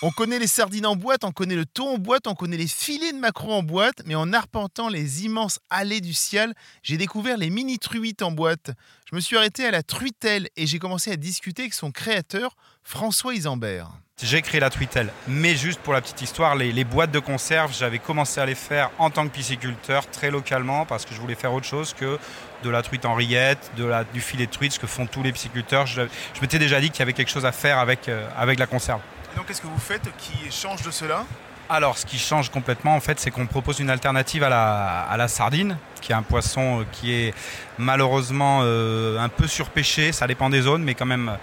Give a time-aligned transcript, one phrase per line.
[0.00, 2.68] On connaît les sardines en boîte, on connaît le thon en boîte, on connaît les
[2.68, 6.54] filets de maquereau en boîte, mais en arpentant les immenses allées du ciel,
[6.84, 8.70] j'ai découvert les mini truites en boîte.
[9.10, 12.54] Je me suis arrêté à la truitelle et j'ai commencé à discuter avec son créateur,
[12.84, 13.90] François Isambert.
[14.22, 17.98] J'ai créé la truitelle, mais juste pour la petite histoire, les, boîtes de conserve, j'avais
[17.98, 21.52] commencé à les faire en tant que pisciculteur, très localement, parce que je voulais faire
[21.52, 22.20] autre chose que
[22.62, 25.24] de la truite en rillette, de la, du filet de truite, ce que font tous
[25.24, 25.86] les pisciculteurs.
[25.86, 26.02] Je,
[26.34, 28.66] je m'étais déjà dit qu'il y avait quelque chose à faire avec, euh, avec la
[28.66, 29.00] conserve.
[29.36, 31.24] Donc qu'est-ce que vous faites qui change de cela
[31.68, 35.76] Alors, ce qui change complètement, en fait, c'est qu'on propose une alternative à la, sardine,
[36.00, 37.34] qui est un poisson euh, qui est
[37.78, 40.12] malheureusement euh, un peu surpêché.
[40.12, 41.36] Ça dépend des zones, mais quand même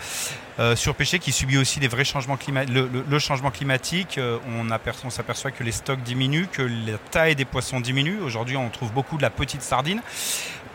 [0.60, 2.74] euh, surpêché, qui subit aussi des vrais changements climatiques.
[2.74, 4.20] Le, changement climatique,
[4.60, 8.20] on, aperçoit- on s'aperçoit que les stocks diminuent, que la taille des poissons diminue.
[8.20, 10.02] Aujourd'hui, on trouve beaucoup de la petite sardine.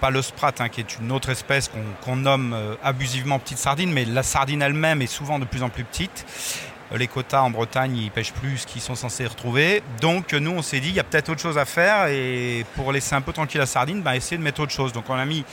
[0.01, 1.71] Pas le sprat, hein, qui est une autre espèce
[2.03, 5.85] qu'on nomme abusivement petite sardine, mais la sardine elle-même est souvent de plus en plus
[5.85, 6.25] petite.
[6.97, 9.83] Les quotas en Bretagne, ils pêchent plus qu'ils sont censés retrouver.
[10.01, 12.09] Donc nous, on s'est dit, il y a peut-être autre chose à faire.
[12.09, 14.93] Et pour laisser un peu tranquille la sardine, ben, essayer de mettre autre chose.
[14.93, 15.45] Donc on a mis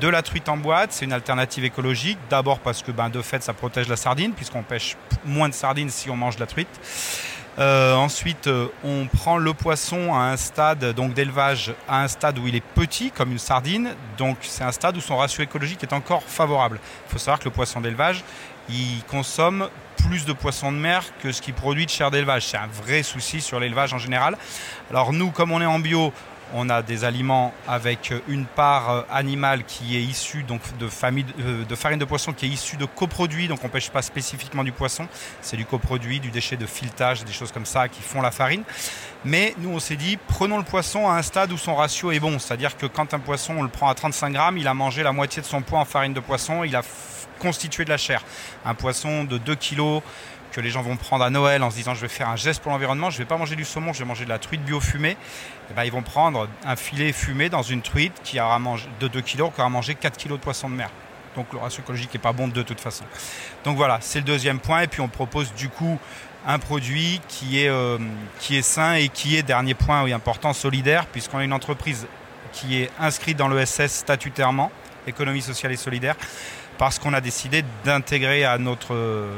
[0.00, 0.92] de la truite en boîte.
[0.92, 2.18] C'est une alternative écologique.
[2.30, 5.90] D'abord parce que ben, de fait, ça protège la sardine, puisqu'on pêche moins de sardines
[5.90, 6.80] si on mange de la truite.
[7.58, 12.38] Euh, ensuite, euh, on prend le poisson à un stade donc d'élevage, à un stade
[12.38, 13.94] où il est petit, comme une sardine.
[14.18, 16.80] Donc c'est un stade où son ratio écologique est encore favorable.
[17.08, 18.24] Il faut savoir que le poisson d'élevage,
[18.68, 19.68] il consomme
[20.06, 22.46] plus de poissons de mer que ce qu'il produit de chair d'élevage.
[22.46, 24.36] C'est un vrai souci sur l'élevage en général.
[24.90, 26.12] Alors nous, comme on est en bio,
[26.54, 31.26] on a des aliments avec une part euh, animale qui est issue donc de, famille,
[31.40, 34.02] euh, de farine de poisson qui est issue de coproduits, donc on ne pêche pas
[34.02, 35.08] spécifiquement du poisson,
[35.40, 38.62] c'est du coproduit, du déchet de filetage, des choses comme ça qui font la farine.
[39.24, 42.20] Mais nous on s'est dit, prenons le poisson à un stade où son ratio est
[42.20, 45.02] bon, c'est-à-dire que quand un poisson on le prend à 35 grammes, il a mangé
[45.02, 46.82] la moitié de son poids en farine de poisson, il a
[47.38, 48.22] constitué de la chair.
[48.64, 50.02] Un poisson de 2 kilos
[50.52, 52.62] que les gens vont prendre à Noël en se disant je vais faire un geste
[52.62, 54.80] pour l'environnement, je vais pas manger du saumon, je vais manger de la truite bio
[54.80, 55.16] fumée,
[55.70, 59.08] eh ben, ils vont prendre un filet fumé dans une truite qui aura mangé de
[59.08, 60.90] 2 kg, qui aura mangé 4 kg de poisson de mer.
[61.36, 63.04] Donc le ratio écologique n'est pas bon de toute façon.
[63.64, 64.80] Donc voilà, c'est le deuxième point.
[64.80, 65.98] Et puis on propose du coup
[66.46, 67.98] un produit qui est, euh,
[68.38, 72.06] qui est sain et qui est, dernier point oui, important, solidaire, puisqu'on a une entreprise
[72.52, 74.70] qui est inscrite dans l'ESS statutairement,
[75.06, 76.16] économie sociale et solidaire,
[76.78, 79.30] parce qu'on a décidé d'intégrer à notre, euh,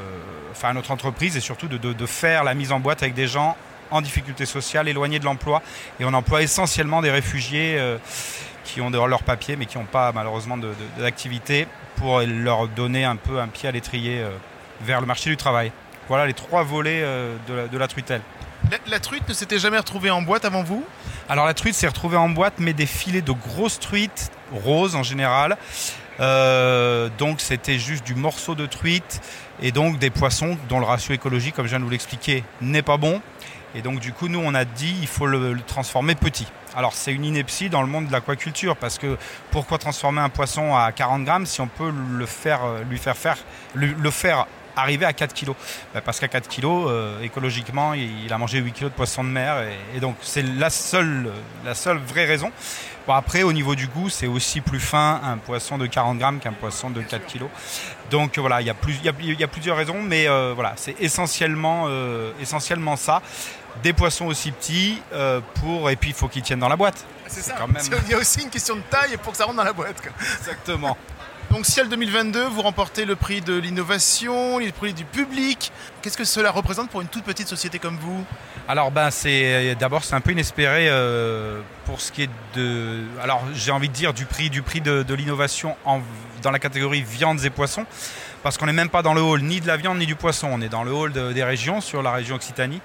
[0.50, 3.14] enfin, à notre entreprise et surtout de, de- de faire la mise en boîte avec
[3.14, 3.56] des gens
[3.90, 5.62] en difficulté sociale, éloignés de l'emploi.
[5.98, 7.96] Et on emploie essentiellement des réfugiés euh,
[8.64, 10.58] qui ont leur papier, mais qui n'ont pas malheureusement
[10.98, 11.66] d'activité,
[11.96, 14.30] pour leur donner un peu un pied à l'étrier euh,
[14.82, 15.72] vers le marché du travail.
[16.08, 18.20] Voilà les trois volets euh, de, la, de la truitelle.
[18.70, 20.84] la, la truite ne s'était jamais retrouvée en boîte avant vous?
[21.28, 25.02] Alors la truite s'est retrouvée en boîte, mais des filets de grosses truites, roses en
[25.02, 25.56] général.
[26.20, 29.20] Euh, donc c'était juste du morceau de truite
[29.62, 32.82] et donc des poissons dont le ratio écologique, comme je viens de vous l'expliquer, n'est
[32.82, 33.20] pas bon.
[33.74, 36.46] Et donc du coup, nous, on a dit il faut le, transformer petit.
[36.74, 39.16] Alors c'est une ineptie dans le monde de l'aquaculture parce que
[39.50, 43.16] pourquoi transformer un poisson à 40 grammes si on peut le faire, euh, lui faire
[43.16, 43.38] faire,
[43.74, 44.46] le faire
[44.80, 45.56] arriver à 4 kilos
[45.94, 49.28] Bah, Parce qu'à 4 kilos, euh, écologiquement, il, a mangé 8 kilos de poisson de
[49.28, 51.30] mer et, donc c'est la seule,
[51.64, 52.50] la seule vraie raison.
[53.06, 56.40] Bon, après, au niveau du goût, c'est aussi plus fin un poisson de 40 grammes
[56.40, 57.48] qu'un poisson de 4 kilos.
[58.10, 60.28] Donc voilà, il y, a plus- il y a- il y a plusieurs raisons, mais
[60.28, 63.22] euh, voilà, c'est essentiellement, euh, essentiellement ça.
[63.82, 67.06] Des poissons aussi petits, euh, pour, et puis il faut qu'ils tiennent dans la boîte.
[67.28, 67.54] C'est ça.
[67.56, 69.64] quand même- Il y a aussi une question de taille pour que ça rentre dans
[69.64, 70.00] la boîte.
[70.02, 70.10] quoi.
[70.38, 70.96] Exactement.
[71.50, 75.72] Donc Ciel 2022, vous remportez le prix de l'innovation, le prix du public.
[76.02, 78.22] Qu'est-ce que cela représente pour une toute petite société comme vous?
[78.68, 83.42] Alors ben c'est d'abord c'est un peu inespéré euh, pour ce qui est de alors
[83.54, 85.74] j'ai envie de dire du prix du prix de, de l'innovation
[86.42, 87.86] dans la catégorie viandes et poissons
[88.42, 90.48] parce qu'on n'est même pas dans le hall ni de la viande ni du poisson.
[90.52, 92.82] On est dans le hall de- des régions sur la région Occitanie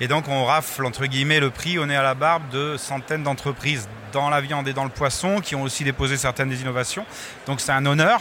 [0.00, 3.22] et donc on rafle entre guillemets le prix on est à la barbe de centaines
[3.22, 7.06] d'entreprises dans la viande et dans le poisson qui ont aussi déposé certaines des innovations
[7.46, 8.20] donc c'est un honneur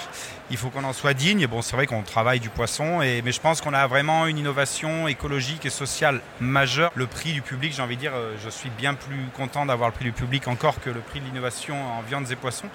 [0.52, 1.46] il faut qu'on en soit digne.
[1.48, 5.08] Bon, c'est vrai qu'on travaille du poisson, mais je pense qu'on a vraiment une innovation
[5.08, 6.92] écologique et sociale majeure.
[6.96, 9.90] Le prix du public, j'ai envie de dire, euh, je suis bien plus content d'avoir
[9.90, 12.70] le prix du public encore que le prix de l'innovation en viandes et poissons.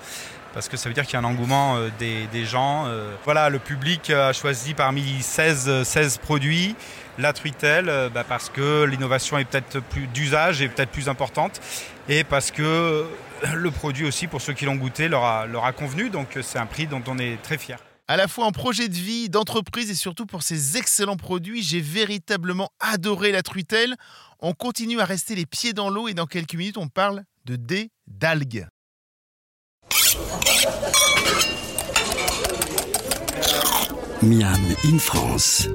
[0.54, 2.84] Parce que ça veut dire qu'il y a un engouement euh, des, gens.
[2.86, 3.12] euh.
[3.24, 6.76] Voilà, le public a choisi parmi 16, euh, 16 produits
[7.18, 11.60] la truitelle euh, bah, parce que l'innovation est peut-être plus d'usage et peut-être plus importante
[12.08, 13.06] et parce que
[13.52, 16.10] le produit aussi, pour ceux qui l'ont goûté, leur a, leur a convenu.
[16.10, 17.78] Donc c'est un prix dont on est très fier.
[18.06, 21.80] À la fois en projet de vie, d'entreprise et surtout pour ces excellents produits, j'ai
[21.80, 23.94] véritablement adoré la truitelle.
[24.40, 27.56] On continue à rester les pieds dans l'eau et dans quelques minutes, on parle de
[27.56, 28.66] dés d'algues.
[34.22, 35.68] Miam in France,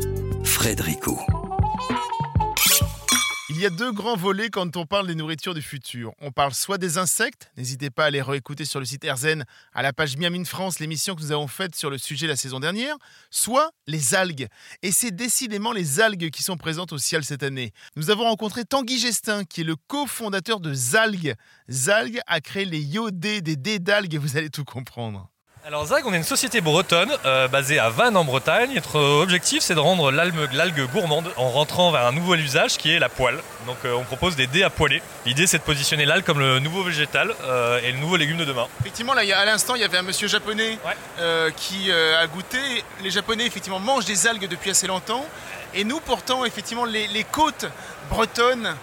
[3.50, 6.12] Il y a deux grands volets quand on parle des nourritures du futur.
[6.20, 9.82] On parle soit des insectes, n'hésitez pas à les réécouter sur le site Erzen, à
[9.82, 12.60] la page Miam in France, l'émission que nous avons faite sur le sujet la saison
[12.60, 12.98] dernière,
[13.32, 14.48] soit les algues.
[14.82, 17.72] Et c'est décidément les algues qui sont présentes au ciel cette année.
[17.96, 21.36] Nous avons rencontré Tanguy Gestin, qui est le cofondateur de Zalg.
[21.70, 25.30] Zalg a créé les iodés des dés d'algues, vous allez tout comprendre.
[25.70, 28.72] Alors Zag, on est une société bretonne euh, basée à Vannes en Bretagne.
[28.74, 32.98] Notre objectif, c'est de rendre l'algue, gourmande en rentrant vers un nouveau usage qui est
[32.98, 33.38] la poêle.
[33.68, 35.00] Donc euh, on propose des dés à poêler.
[35.28, 38.46] L'idée, c'est de positionner l'algue comme le nouveau végétal euh, et le nouveau légume de
[38.46, 38.66] demain.
[38.80, 41.52] Effectivement, là, il y a- à l'instant, il y avait un monsieur japonais Ouais.
[41.56, 42.58] qui a goûté.
[43.04, 45.24] Les Japonais, effectivement, mangent des algues depuis assez longtemps.
[45.76, 47.68] Et nous, pourtant, effectivement, les, les côtes
[48.10, 48.74] bretonnes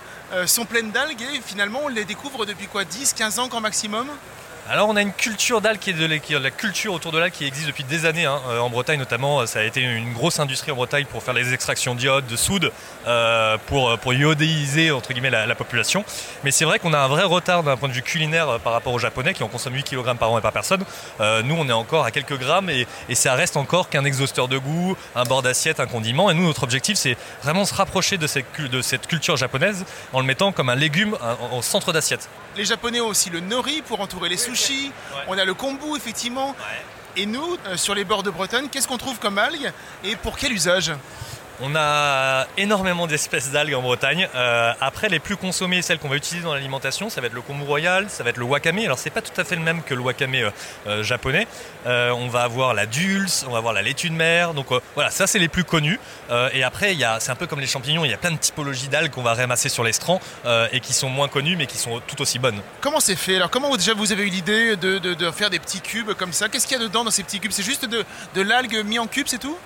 [0.47, 4.06] sont pleines d'algues et finalement, on les découvre depuis quoi 10, 15 ans grand maximum
[4.69, 7.33] Alors on a une culture d'algue qui est de la, qui culture autour de l'algue
[7.33, 8.25] qui existe depuis des années.
[8.25, 8.41] hein.
[8.49, 11.35] Euh, en Bretagne notamment, euh, ça a été une grosse industrie en Bretagne pour faire
[11.35, 12.73] les extractions d'iode, de soude,
[13.07, 16.05] euh, pour, pour iodéiser entre guillemets la, la population.
[16.43, 18.93] Mais c'est vrai qu'on a un vrai retard d'un point de vue culinaire par rapport
[18.93, 20.85] aux Japonais qui en consomment 8 kg par an et par personne.
[21.21, 24.49] Euh, nous on est encore à quelques grammes et, et ça reste encore qu'un exhausteur
[24.49, 26.29] de goût, un bord d'assiette, un condiment.
[26.29, 30.19] Et nous notre objectif c'est vraiment se rapprocher de cette, de cette culture japonaise en
[30.19, 31.17] le mettant comme un légume
[31.53, 32.29] au centre d'assiette.
[32.57, 34.56] Les Japonais ont aussi le nori pour entourer les sushis.
[35.29, 36.55] On a le kombu, effectivement.
[37.17, 39.73] Et nous, euh, sur les bords de Bretagne, qu'est-ce qu'on trouve comme algues
[40.05, 40.93] et pour quel usage?
[41.62, 44.29] On a énormément d'espèces d'algues en Bretagne.
[44.35, 47.41] Euh, après, les plus consommées, celles qu'on va utiliser dans l'alimentation, ça va être le
[47.41, 48.81] kombu royal, ça va être le wakame.
[48.81, 50.50] Alors, c'est pas tout à fait le même que le wakame euh,
[50.87, 51.47] euh, japonais.
[51.87, 54.53] On va avoir la dulce, on va avoir la laitue de mer.
[54.53, 56.00] Donc voilà, ça c'est les plus connus.
[56.53, 58.05] Et après, c'est un peu comme les champignons.
[58.05, 60.20] Il y a plein de typologies d'algues qu'on va ramasser sur l'estran
[60.73, 62.61] et qui sont moins connues, mais qui sont tout aussi bonnes.
[62.81, 63.37] Comment c'est fait?
[63.37, 66.49] Alors, comment déjà vous avez eu l'idée de, faire des petits cubes comme ça?
[66.49, 67.53] Qu'est-ce qu'il y a dedans dans ces petits cubes?
[67.53, 68.05] C'est juste de,
[68.43, 69.56] l'algue mis en cube, c'est tout?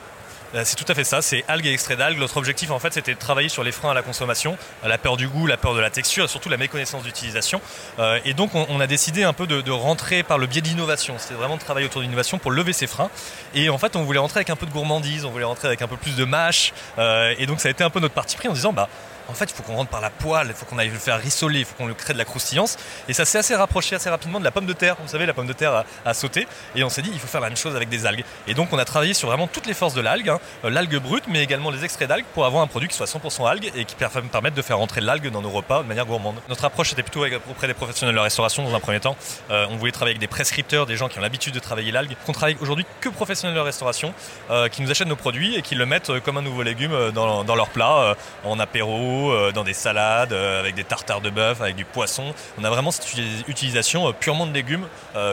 [0.53, 2.19] C'est tout à fait ça, c'est algues et extraits d'algues.
[2.19, 4.99] Notre objectif en fait c'était de travailler sur les freins à la consommation, euh, la
[4.99, 7.61] peur du goût, la peur de la texture et surtout la méconnaissance d'utilisation.
[8.01, 11.15] Euh, et donc on, a décidé un peu de, rentrer par le biais de l'innovation.
[11.19, 13.11] C'était vraiment de travailler autour de l'innovation pour lever ces freins.
[13.55, 15.83] Et en fait on voulait rentrer avec un peu de gourmandise, on voulait rentrer avec
[15.83, 16.73] un peu plus de mâche.
[16.99, 18.89] Euh, et donc ça a été un peu notre parti pris en disant bah
[19.31, 21.19] en fait, il faut qu'on rentre par la poêle, il faut qu'on aille le faire
[21.19, 22.77] rissoler, il faut qu'on le crée de la croustillance.
[23.09, 24.97] Et ça s'est assez rapproché assez rapidement de la pomme de terre.
[25.01, 26.47] Vous savez, la pomme de terre à sauter.
[26.75, 28.25] Et on s'est dit, il faut faire la même chose avec des algues.
[28.47, 30.41] Et donc, on a travaillé sur vraiment toutes les forces de l'algue, hein.
[30.65, 33.49] Euh, l'algue brute, mais également les extraits d'algues pour avoir un produit qui soit 100%
[33.49, 36.37] algue et qui per- permette de faire rentrer l'algue dans nos repas de manière gourmande.
[36.49, 39.17] Notre approche était plutôt auprès des professionnels de la restauration dans un premier temps.
[39.51, 42.17] Euh, on voulait travailler avec des prescripteurs, des gens qui ont l'habitude de travailler l'algue.
[42.29, 44.13] On travaille aujourd'hui que professionnels de la restauration
[44.51, 47.55] euh, qui nous achètent nos produits et qui le mettent comme un nouveau légume dans,
[47.55, 51.77] leur plat, en apéro, euh, dans des salades, euh, avec des tartares de bœuf, avec
[51.77, 52.33] du poisson.
[52.59, 54.87] On a vraiment cette uti- utilisation euh, purement de légumes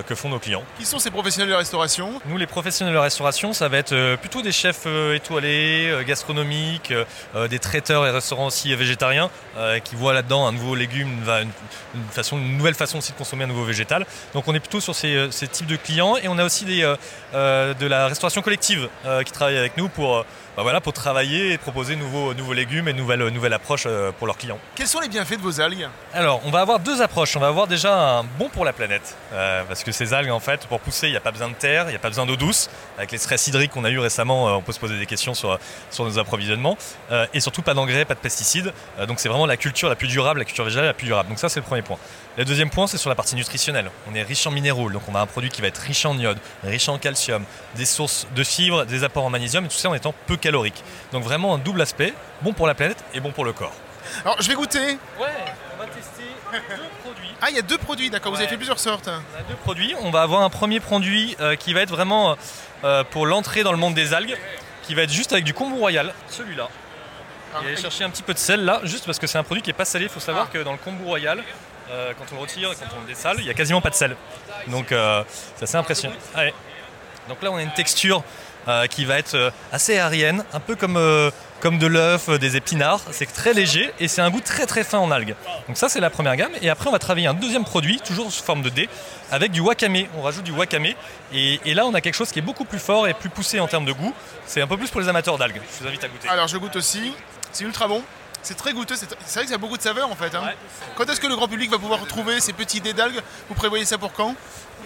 [0.08, 0.64] que font nos clients.
[0.80, 2.20] Qui sont ces professionnels de la restauration?
[2.26, 6.92] Nous, les professionnels de la restauration, ça va être plutôt des chefs étoilés, gastronomiques,
[7.50, 9.30] des traiteurs et restaurants aussi végétariens
[9.84, 11.10] qui voient là-dedans un nouveau légume,
[11.94, 14.06] une, façon, une nouvelle façon aussi de consommer un nouveau végétal.
[14.34, 16.84] Donc on est plutôt sur ces, ces types de clients et on a aussi des,
[17.34, 20.26] euh, de la restauration collective euh, qui travaille avec nous pour,
[20.56, 24.28] bah voilà, pour travailler et proposer nouveaux, nouveaux légumes et nouvelles, nouvelles approches euh, pour
[24.28, 24.60] leurs clients.
[24.76, 27.36] Quels sont les bienfaits de vos algues Alors, on va avoir deux approches.
[27.36, 30.40] On va avoir déjà un bon pour la planète, euh, parce que ces algues, en
[30.40, 32.26] fait, pour pousser, il n'y a pas besoin de terre, il n'y a pas besoin
[32.26, 32.70] d'eau douce.
[32.98, 35.34] Avec les stress hydriques qu'on a eu récemment, euh, on peut se poser des questions
[35.34, 35.60] sur,
[35.92, 36.78] sur nos approvisionnements.
[37.12, 38.74] Euh, et surtout, pas d'engrais, pas de pesticides.
[39.00, 41.30] Euh, donc, c'est vraiment la culture la plus durable, la culture végétale la plus durable.
[41.30, 41.98] Donc, ça, c'est le premier point.
[42.38, 43.90] Le deuxième point, c'est sur la partie nutritionnelle.
[44.12, 46.18] On est riche en minéraux, donc on a un produit qui va être riche en
[46.18, 47.44] iode, riche en calcium,
[47.76, 50.84] des sources de fibres, des apports en magnésium, et tout ça en étant peu calorique.
[51.12, 53.57] Donc, vraiment un double aspect, bon pour la planète et bon pour le corps.
[54.24, 54.80] Alors, je vais goûter.
[55.20, 55.28] Ouais,
[55.76, 57.30] on va tester deux produits.
[57.42, 59.08] Ah, il y a deux produits, d'accord, vous avez fait plusieurs sortes.
[59.08, 59.94] On a deux produits.
[60.02, 62.36] On va avoir un premier produit euh, qui va être vraiment
[62.84, 64.36] euh, pour l'entrée dans le monde des algues,
[64.84, 66.68] qui va être juste avec du kombu royal, celui-là.
[67.54, 69.44] Ah, Et aller chercher un petit peu de sel là, juste parce que c'est un
[69.44, 70.06] produit qui est pas salé.
[70.06, 70.54] Il faut savoir Ah.
[70.54, 71.44] que dans le kombu royal,
[71.90, 73.90] euh, quand on le retire et quand on le dessale, il y a quasiment pas
[73.90, 74.16] de sel.
[74.68, 76.16] Donc c'est assez impressionnant.
[76.36, 76.54] Allez.
[77.30, 78.24] Donc là, on a une texture
[78.88, 81.32] qui va être euh, assez aérienne, un peu comme, euh,
[81.64, 83.02] de l'œuf, euh, des épinards.
[83.12, 85.36] C'est très léger et c'est un goût très très fin en algues.
[85.68, 86.52] Donc ça, c'est la première gamme.
[86.62, 88.90] Et après, on va travailler un deuxième produit, toujours sous forme de dés,
[89.32, 90.04] avec du wakame.
[90.18, 90.88] On rajoute du wakame.
[91.34, 93.60] Et, et là, on a quelque chose qui est beaucoup plus fort et plus poussé
[93.60, 94.14] en termes de goût.
[94.46, 95.62] C'est un peu plus pour les amateurs d'algues.
[95.78, 96.30] Je vous invite à goûter.
[96.30, 97.14] Alors, je goûte aussi.
[97.52, 98.04] C'est ultra bon.
[98.48, 100.34] C'est très goûteux, c'est vrai que ça a beaucoup de saveur en fait.
[100.34, 100.52] hein.
[100.96, 103.20] Quand est-ce que le grand public va pouvoir retrouver ces petits dés d'algues?
[103.50, 104.36] Vous prévoyez ça pour quand?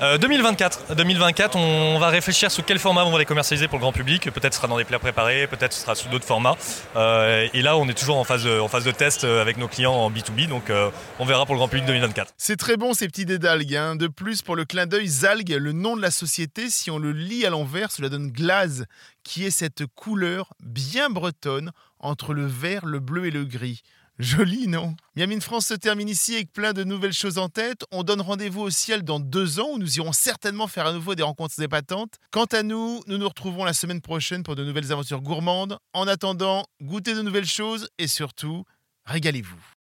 [0.02, 0.96] Euh, 2024.
[0.96, 4.32] 2024, on va réfléchir sous quel format on va les commercialiser pour le grand public.
[4.32, 6.58] Peut-être ce sera dans des plats préparés, peut-être ce sera sous d'autres formats.
[6.96, 9.58] Euh, et là, on est toujours en phase de, en phase de test euh, avec
[9.58, 10.90] nos clients en B2B, donc euh,
[11.20, 12.34] on verra pour le grand public 2024.
[12.38, 13.76] C'est très bon ces petits dés d'algues.
[13.76, 13.96] hein.
[13.96, 17.12] De plus, pour le clin d'œil, Zalgue, le nom de la société, si on le
[17.12, 18.86] lit à l'envers, cela donne glaze,
[19.24, 23.82] qui est cette couleur bien bretonne entre le vert, le bleu et le gris.
[24.20, 24.96] Joli, non?
[25.16, 27.84] Miami in France se termine ici avec plein de nouvelles choses en tête.
[27.92, 31.16] On donne rendez-vous au ciel dans deux ans où nous irons certainement faire à nouveau
[31.16, 32.16] des rencontres épatantes.
[32.30, 35.80] Quant à nous, nous nous retrouvons la semaine prochaine pour de nouvelles aventures gourmandes.
[35.94, 38.64] En attendant, goûtez de nouvelles choses et surtout,
[39.06, 39.81] régalez-vous.